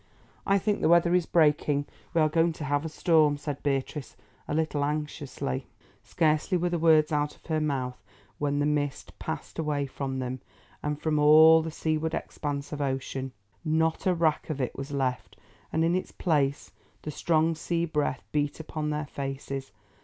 [0.47, 4.17] "I think the weather is breaking; we are going to have a storm," said Beatrice,
[4.47, 5.67] a little anxiously.
[6.03, 8.03] Scarcely were the words out of her mouth
[8.39, 10.41] when the mist passed away from them,
[10.81, 13.31] and from all the seaward expanse of ocean.
[13.63, 15.37] Not a wrack of it was left,
[15.71, 16.71] and in its place
[17.03, 19.71] the strong sea breath beat upon their faces.